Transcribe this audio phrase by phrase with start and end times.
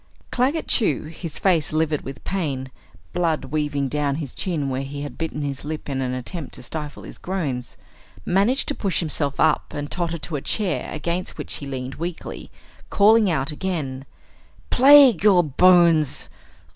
[0.31, 2.71] Claggett Chew, his face livid with pain,
[3.13, 6.63] blood weaving down his chin where he had bitten his lip in an attempt to
[6.63, 7.77] stifle his groans,
[8.25, 12.49] managed to push himself up and totter to a chair against which he leaned weakly,
[12.89, 14.03] calling out again:
[14.71, 16.29] "Plague your bones!